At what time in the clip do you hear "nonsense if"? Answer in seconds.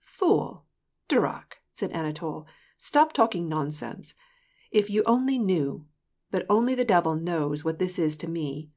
3.48-4.88